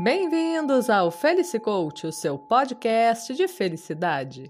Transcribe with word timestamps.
Bem-vindos 0.00 0.88
ao 0.88 1.10
Coach, 1.60 2.06
o 2.06 2.12
seu 2.12 2.38
podcast 2.38 3.34
de 3.34 3.48
felicidade. 3.48 4.48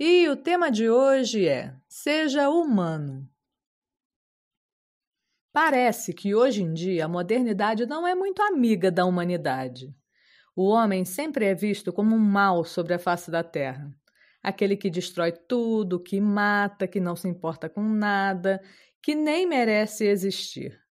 E 0.00 0.26
o 0.26 0.34
tema 0.34 0.70
de 0.70 0.88
hoje 0.88 1.46
é: 1.46 1.76
Seja 1.86 2.48
humano. 2.48 3.28
Parece 5.52 6.14
que 6.14 6.34
hoje 6.34 6.62
em 6.62 6.72
dia 6.72 7.04
a 7.04 7.08
modernidade 7.08 7.84
não 7.84 8.06
é 8.06 8.14
muito 8.14 8.40
amiga 8.40 8.90
da 8.90 9.04
humanidade. 9.04 9.94
O 10.56 10.66
homem 10.70 11.04
sempre 11.04 11.44
é 11.44 11.54
visto 11.54 11.92
como 11.92 12.16
um 12.16 12.18
mal 12.18 12.64
sobre 12.64 12.94
a 12.94 12.98
face 12.98 13.30
da 13.30 13.44
terra. 13.44 13.94
Aquele 14.42 14.78
que 14.78 14.88
destrói 14.88 15.30
tudo, 15.30 16.02
que 16.02 16.18
mata, 16.22 16.88
que 16.88 17.00
não 17.00 17.14
se 17.14 17.28
importa 17.28 17.68
com 17.68 17.82
nada, 17.82 18.62
que 19.02 19.14
nem 19.14 19.46
merece 19.46 20.06
existir. 20.06 20.85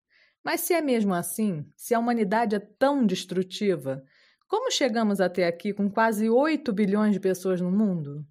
Mas 0.45 0.61
se 0.61 0.73
é 0.73 0.81
mesmo 0.81 1.13
assim, 1.13 1.65
se 1.75 1.95
a 1.95 1.99
humanidade 1.99 2.55
é 2.55 2.59
tão 2.59 3.05
destrutiva, 3.05 4.03
como 4.47 4.71
chegamos 4.71 5.19
até 5.19 5.47
aqui 5.47 5.73
com 5.73 5.89
quase 5.89 6.29
8 6.29 6.71
bilhões 6.71 7.13
de 7.13 7.19
pessoas 7.19 7.59
no 7.59 7.71
mundo? 7.71 8.23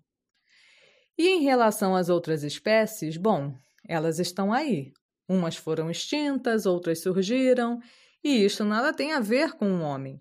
E 1.19 1.29
em 1.29 1.43
relação 1.43 1.97
às 1.97 2.09
outras 2.09 2.45
espécies, 2.45 3.17
bom, 3.17 3.53
elas 3.89 4.21
estão 4.21 4.53
aí, 4.53 4.93
Umas 5.29 5.57
foram 5.57 5.91
extintas, 5.91 6.67
outras 6.67 7.01
surgiram, 7.01 7.81
e 8.23 8.45
isto 8.45 8.65
nada 8.65 8.93
tem 8.93 9.13
a 9.13 9.21
ver 9.21 9.53
com 9.53 9.67
o 9.73 9.81
homem, 9.81 10.21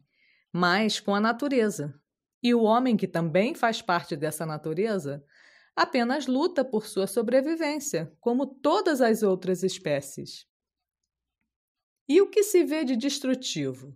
mas 0.52 1.00
com 1.00 1.14
a 1.14 1.20
natureza. 1.20 1.94
E 2.42 2.54
o 2.54 2.64
homem, 2.64 2.96
que 2.96 3.08
também 3.08 3.54
faz 3.54 3.82
parte 3.82 4.16
dessa 4.16 4.46
natureza, 4.46 5.24
apenas 5.76 6.28
luta 6.28 6.64
por 6.64 6.86
sua 6.86 7.08
sobrevivência, 7.08 8.12
como 8.20 8.46
todas 8.46 9.02
as 9.02 9.24
outras 9.24 9.64
espécies. 9.64 10.46
E 12.08 12.22
o 12.22 12.30
que 12.30 12.44
se 12.44 12.64
vê 12.64 12.84
de 12.84 12.96
destrutivo? 12.96 13.96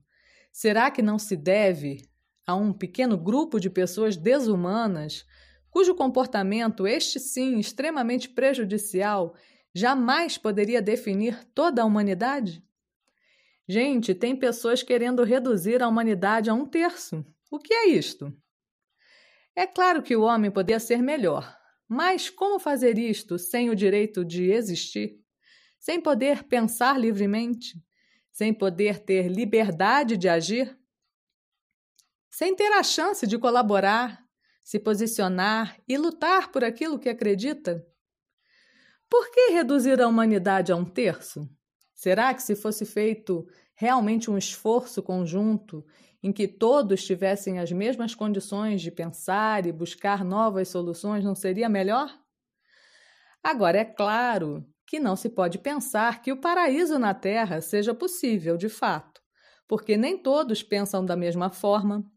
Será 0.52 0.89
que 0.89 1.02
não 1.02 1.19
se 1.19 1.36
deve 1.36 2.08
a 2.45 2.55
um 2.55 2.72
pequeno 2.72 3.17
grupo 3.17 3.59
de 3.59 3.69
pessoas 3.69 4.16
desumanas, 4.16 5.25
cujo 5.69 5.94
comportamento, 5.94 6.88
este 6.88 7.19
sim, 7.19 7.59
extremamente 7.59 8.30
prejudicial, 8.30 9.36
jamais 9.73 10.38
poderia 10.38 10.81
definir 10.81 11.44
toda 11.53 11.81
a 11.81 11.86
humanidade? 11.86 12.64
Gente, 13.67 14.16
tem 14.16 14.33
pessoas 14.33 14.81
querendo 14.81 15.23
reduzir 15.23 15.83
a 15.83 15.88
humanidade 15.88 16.49
a 16.49 16.53
um 16.53 16.66
terço. 16.66 17.25
O 17.52 17.59
que 17.59 17.73
é 17.73 17.89
isto? 17.89 18.33
É 19.53 19.67
claro 19.67 20.02
que 20.02 20.16
o 20.16 20.21
homem 20.21 20.49
poderia 20.49 20.80
ser 20.80 21.02
melhor, 21.02 21.58
mas 21.88 22.30
como 22.30 22.59
fazer 22.59 22.97
isto 22.97 23.38
sem 23.38 23.69
o 23.69 23.75
direito 23.75 24.23
de 24.23 24.52
existir? 24.52 25.19
Sem 25.77 25.99
poder 25.99 26.44
pensar 26.44 26.97
livremente? 26.97 27.81
Sem 28.38 28.53
poder 28.53 28.99
ter 28.99 29.30
liberdade 29.30 30.16
de 30.16 30.30
agir? 30.30 30.77
Sem 32.30 32.55
ter 32.55 32.71
a 32.71 32.83
chance 32.83 33.25
de 33.25 33.35
colaborar, 33.35 34.23
se 34.63 34.77
posicionar 34.77 35.81
e 35.88 35.97
lutar 35.97 36.52
por 36.52 36.63
aquilo 36.63 36.99
que 36.99 37.09
acredita? 37.09 37.83
Por 39.09 39.31
que 39.31 39.53
reduzir 39.53 39.99
a 39.99 40.08
humanidade 40.08 40.71
a 40.71 40.75
um 40.75 40.85
terço? 40.85 41.49
Será 41.95 42.31
que 42.31 42.43
se 42.43 42.55
fosse 42.55 42.85
feito 42.85 43.47
realmente 43.73 44.30
um 44.30 44.38
esforço 44.38 45.02
conjunto 45.02 45.83
em 46.21 46.31
que 46.31 46.47
todos 46.47 47.03
tivessem 47.03 47.58
as 47.58 47.71
mesmas 47.71 48.13
condições 48.13 48.83
de 48.83 48.91
pensar 48.91 49.65
e 49.65 49.71
buscar 49.71 50.23
novas 50.23 50.67
soluções, 50.67 51.25
não 51.25 51.33
seria 51.33 51.67
melhor? 51.67 52.15
Agora, 53.41 53.80
é 53.80 53.85
claro 53.85 54.63
que 54.88 55.02
não 55.02 55.17
se 55.17 55.27
pode 55.27 55.59
pensar 55.59 56.21
que 56.21 56.31
o 56.31 56.39
paraíso 56.39 56.97
na 56.97 57.13
Terra 57.13 57.59
seja 57.59 57.93
possível 57.93 58.55
de 58.55 58.69
fato, 58.69 59.21
porque 59.67 59.98
nem 59.98 60.17
todos 60.17 60.64
pensam 60.64 61.05
da 61.05 61.15
mesma 61.15 61.49
forma. 61.49 62.09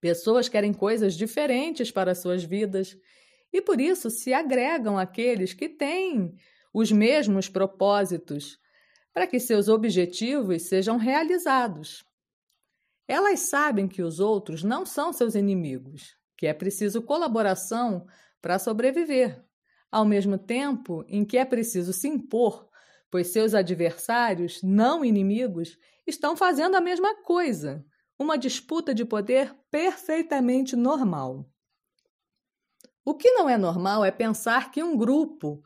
Pessoas 0.00 0.48
querem 0.48 0.72
coisas 0.72 1.14
diferentes 1.14 1.90
para 1.90 2.14
suas 2.14 2.44
vidas 2.44 2.96
e 3.52 3.60
por 3.60 3.80
isso 3.80 4.08
se 4.08 4.32
agregam 4.32 4.96
aqueles 4.96 5.52
que 5.52 5.68
têm 5.68 6.36
os 6.72 6.92
mesmos 6.92 7.48
propósitos, 7.48 8.58
para 9.12 9.26
que 9.26 9.40
seus 9.40 9.68
objetivos 9.68 10.62
sejam 10.62 10.96
realizados. 10.96 12.04
Elas 13.06 13.40
sabem 13.40 13.88
que 13.88 14.02
os 14.02 14.20
outros 14.20 14.62
não 14.62 14.86
são 14.86 15.12
seus 15.12 15.34
inimigos, 15.34 16.16
que 16.36 16.46
é 16.46 16.54
preciso 16.54 17.02
colaboração 17.02 18.06
para 18.40 18.58
sobreviver, 18.58 19.44
ao 19.94 20.04
mesmo 20.04 20.36
tempo 20.36 21.04
em 21.06 21.24
que 21.24 21.38
é 21.38 21.44
preciso 21.44 21.92
se 21.92 22.08
impor, 22.08 22.68
pois 23.08 23.28
seus 23.28 23.54
adversários, 23.54 24.60
não 24.60 25.04
inimigos, 25.04 25.78
estão 26.04 26.36
fazendo 26.36 26.74
a 26.74 26.80
mesma 26.80 27.22
coisa, 27.22 27.86
uma 28.18 28.36
disputa 28.36 28.92
de 28.92 29.04
poder 29.04 29.54
perfeitamente 29.70 30.74
normal. 30.74 31.48
O 33.04 33.14
que 33.14 33.30
não 33.34 33.48
é 33.48 33.56
normal 33.56 34.04
é 34.04 34.10
pensar 34.10 34.72
que 34.72 34.82
um 34.82 34.96
grupo 34.96 35.62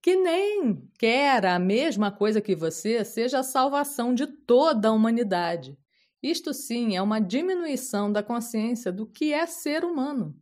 que 0.00 0.14
nem 0.14 0.88
quer 0.96 1.44
a 1.44 1.58
mesma 1.58 2.12
coisa 2.12 2.40
que 2.40 2.54
você 2.54 3.04
seja 3.04 3.40
a 3.40 3.42
salvação 3.42 4.14
de 4.14 4.28
toda 4.28 4.86
a 4.86 4.92
humanidade. 4.92 5.76
Isto 6.22 6.54
sim 6.54 6.94
é 6.94 7.02
uma 7.02 7.18
diminuição 7.18 8.12
da 8.12 8.22
consciência 8.22 8.92
do 8.92 9.04
que 9.04 9.32
é 9.32 9.46
ser 9.46 9.84
humano. 9.84 10.40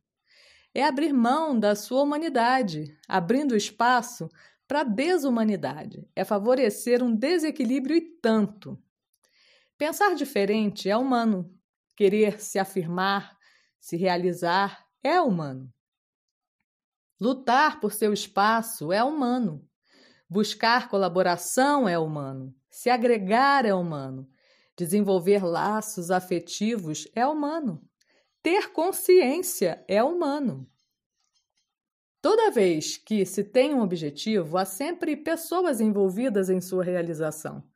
É 0.76 0.84
abrir 0.84 1.10
mão 1.10 1.58
da 1.58 1.74
sua 1.74 2.02
humanidade, 2.02 2.94
abrindo 3.08 3.56
espaço 3.56 4.28
para 4.68 4.82
a 4.82 4.84
desumanidade. 4.84 6.06
É 6.14 6.22
favorecer 6.22 7.02
um 7.02 7.16
desequilíbrio 7.16 7.96
e 7.96 8.02
tanto. 8.02 8.78
Pensar 9.78 10.14
diferente 10.14 10.90
é 10.90 10.94
humano. 10.94 11.50
Querer 11.96 12.42
se 12.42 12.58
afirmar, 12.58 13.38
se 13.80 13.96
realizar 13.96 14.84
é 15.02 15.18
humano. 15.18 15.72
Lutar 17.18 17.80
por 17.80 17.94
seu 17.94 18.12
espaço 18.12 18.92
é 18.92 19.02
humano. 19.02 19.66
Buscar 20.28 20.90
colaboração 20.90 21.88
é 21.88 21.98
humano. 21.98 22.54
Se 22.70 22.90
agregar 22.90 23.64
é 23.64 23.72
humano. 23.72 24.28
Desenvolver 24.76 25.42
laços 25.42 26.10
afetivos 26.10 27.08
é 27.14 27.26
humano. 27.26 27.82
Ter 28.46 28.70
consciência 28.70 29.84
é 29.88 30.00
humano. 30.04 30.70
Toda 32.22 32.52
vez 32.52 32.96
que 32.96 33.26
se 33.26 33.42
tem 33.42 33.74
um 33.74 33.80
objetivo, 33.80 34.56
há 34.56 34.64
sempre 34.64 35.16
pessoas 35.16 35.80
envolvidas 35.80 36.48
em 36.48 36.60
sua 36.60 36.84
realização. 36.84 37.68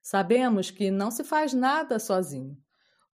Sabemos 0.00 0.70
que 0.70 0.88
não 0.88 1.10
se 1.10 1.24
faz 1.24 1.52
nada 1.52 1.98
sozinho. 1.98 2.56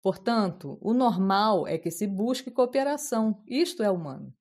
Portanto, 0.04 0.78
o 0.82 0.94
normal 0.94 1.66
é 1.66 1.78
que 1.78 1.90
se 1.90 2.06
busque 2.06 2.52
cooperação. 2.52 3.42
Isto 3.48 3.82
é 3.82 3.90
humano. 3.90 4.36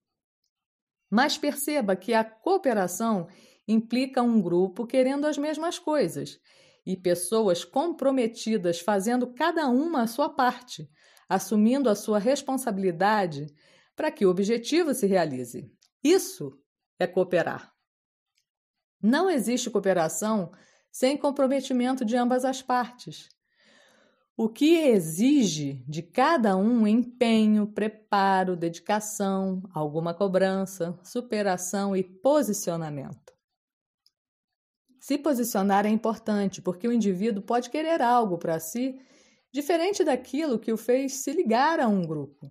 Mas 1.08 1.38
perceba 1.38 1.94
que 1.94 2.12
a 2.12 2.24
cooperação 2.24 3.28
implica 3.68 4.20
um 4.20 4.42
grupo 4.42 4.84
querendo 4.84 5.28
as 5.28 5.38
mesmas 5.38 5.78
coisas 5.78 6.40
e 6.84 6.96
pessoas 6.96 7.64
comprometidas 7.64 8.80
fazendo 8.80 9.32
cada 9.32 9.68
uma 9.68 10.02
a 10.02 10.06
sua 10.08 10.28
parte, 10.28 10.90
assumindo 11.28 11.90
a 11.90 11.94
sua 11.94 12.18
responsabilidade 12.18 13.46
para 13.94 14.10
que 14.10 14.24
o 14.24 14.30
objetivo 14.30 14.94
se 14.94 15.06
realize. 15.06 15.70
Isso 16.02 16.58
é 16.98 17.06
cooperar. 17.06 17.72
Não 19.02 19.30
existe 19.30 19.70
cooperação 19.70 20.52
sem 20.90 21.16
comprometimento 21.16 22.04
de 22.04 22.16
ambas 22.16 22.44
as 22.44 22.62
partes 22.62 23.28
o 24.40 24.48
que 24.48 24.76
exige 24.76 25.84
de 25.88 26.00
cada 26.00 26.56
um 26.56 26.86
empenho, 26.86 27.66
preparo, 27.66 28.54
dedicação, 28.54 29.60
alguma 29.74 30.14
cobrança, 30.14 30.96
superação 31.02 31.96
e 31.96 32.04
posicionamento. 32.04 33.32
Se 35.00 35.18
posicionar 35.18 35.84
é 35.86 35.88
importante 35.88 36.62
porque 36.62 36.86
o 36.86 36.92
indivíduo 36.92 37.42
pode 37.42 37.68
querer 37.68 38.00
algo 38.00 38.38
para 38.38 38.60
si 38.60 39.00
diferente 39.52 40.04
daquilo 40.04 40.58
que 40.58 40.72
o 40.72 40.76
fez 40.76 41.14
se 41.14 41.32
ligar 41.32 41.80
a 41.80 41.88
um 41.88 42.02
grupo. 42.02 42.50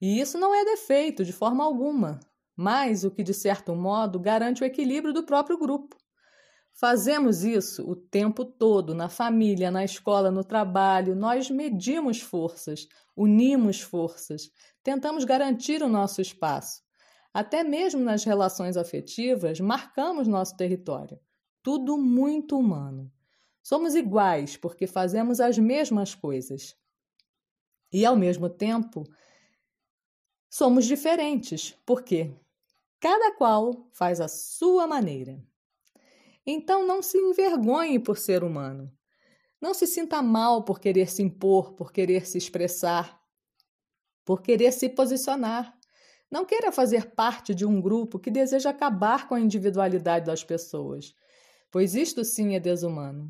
E 0.00 0.20
isso 0.20 0.38
não 0.38 0.54
é 0.54 0.64
defeito 0.64 1.24
de 1.24 1.32
forma 1.32 1.64
alguma, 1.64 2.20
mas 2.56 3.04
o 3.04 3.10
que 3.10 3.22
de 3.22 3.34
certo 3.34 3.74
modo 3.74 4.18
garante 4.18 4.62
o 4.62 4.66
equilíbrio 4.66 5.12
do 5.12 5.24
próprio 5.24 5.58
grupo. 5.58 5.96
Fazemos 6.72 7.42
isso 7.42 7.88
o 7.90 7.96
tempo 7.96 8.44
todo, 8.44 8.94
na 8.94 9.08
família, 9.08 9.68
na 9.68 9.84
escola, 9.84 10.30
no 10.30 10.44
trabalho. 10.44 11.16
Nós 11.16 11.50
medimos 11.50 12.20
forças, 12.20 12.86
unimos 13.16 13.80
forças, 13.80 14.48
tentamos 14.82 15.24
garantir 15.24 15.82
o 15.82 15.88
nosso 15.88 16.20
espaço. 16.20 16.82
Até 17.34 17.64
mesmo 17.64 18.00
nas 18.00 18.22
relações 18.22 18.76
afetivas, 18.76 19.58
marcamos 19.58 20.28
nosso 20.28 20.56
território. 20.56 21.18
Tudo 21.64 21.98
muito 21.98 22.56
humano. 22.56 23.10
Somos 23.68 23.94
iguais 23.94 24.56
porque 24.56 24.86
fazemos 24.86 25.40
as 25.40 25.58
mesmas 25.58 26.14
coisas. 26.14 26.74
E, 27.92 28.02
ao 28.06 28.16
mesmo 28.16 28.48
tempo, 28.48 29.04
somos 30.48 30.86
diferentes 30.86 31.76
porque 31.84 32.34
cada 32.98 33.30
qual 33.36 33.86
faz 33.92 34.22
a 34.22 34.26
sua 34.26 34.86
maneira. 34.86 35.38
Então 36.46 36.86
não 36.86 37.02
se 37.02 37.18
envergonhe 37.18 37.98
por 37.98 38.16
ser 38.16 38.42
humano. 38.42 38.90
Não 39.60 39.74
se 39.74 39.86
sinta 39.86 40.22
mal 40.22 40.64
por 40.64 40.80
querer 40.80 41.10
se 41.10 41.22
impor, 41.22 41.74
por 41.74 41.92
querer 41.92 42.26
se 42.26 42.38
expressar, 42.38 43.20
por 44.24 44.40
querer 44.40 44.72
se 44.72 44.88
posicionar. 44.88 45.78
Não 46.30 46.46
queira 46.46 46.72
fazer 46.72 47.14
parte 47.14 47.54
de 47.54 47.66
um 47.66 47.82
grupo 47.82 48.18
que 48.18 48.30
deseja 48.30 48.70
acabar 48.70 49.28
com 49.28 49.34
a 49.34 49.40
individualidade 49.40 50.24
das 50.24 50.42
pessoas, 50.42 51.14
pois 51.70 51.94
isto 51.94 52.24
sim 52.24 52.54
é 52.54 52.60
desumano. 52.60 53.28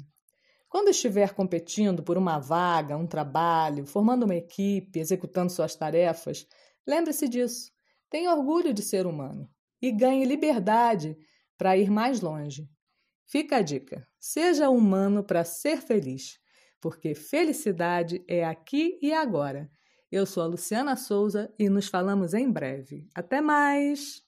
Quando 0.69 0.89
estiver 0.89 1.33
competindo 1.33 2.03
por 2.03 2.19
uma 2.19 2.39
vaga, 2.39 2.97
um 2.97 3.07
trabalho, 3.07 3.87
formando 3.87 4.25
uma 4.25 4.37
equipe, 4.37 4.99
executando 4.99 5.51
suas 5.51 5.75
tarefas, 5.75 6.47
lembre-se 6.87 7.27
disso. 7.27 7.73
Tenha 8.11 8.35
orgulho 8.35 8.75
de 8.75 8.83
ser 8.83 9.07
humano 9.07 9.49
e 9.81 9.91
ganhe 9.91 10.25
liberdade 10.25 11.17
para 11.57 11.77
ir 11.77 11.91
mais 11.91 12.21
longe. 12.21 12.69
Fica 13.27 13.57
a 13.57 13.63
dica: 13.63 14.07
seja 14.19 14.69
humano 14.69 15.25
para 15.25 15.45
ser 15.45 15.79
feliz, 15.79 16.39
porque 16.81 17.15
felicidade 17.15 18.23
é 18.29 18.45
aqui 18.45 18.99
e 19.01 19.13
agora. 19.13 19.71
Eu 20.11 20.25
sou 20.25 20.43
a 20.43 20.47
Luciana 20.47 20.97
Souza 20.97 21.53
e 21.59 21.69
nos 21.69 21.89
falamos 21.89 22.33
em 22.33 22.51
breve. 22.51 23.07
Até 23.15 23.43
mais! 23.43 24.28